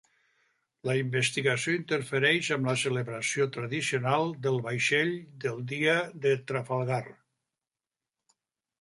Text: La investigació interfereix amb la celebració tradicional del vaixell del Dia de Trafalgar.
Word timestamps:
La 0.89 0.93
investigació 0.99 1.75
interfereix 1.79 2.49
amb 2.57 2.71
la 2.71 2.75
celebració 2.85 3.49
tradicional 3.59 4.35
del 4.49 4.59
vaixell 4.71 5.15
del 5.47 5.63
Dia 5.75 5.97
de 6.27 6.37
Trafalgar. 6.53 7.03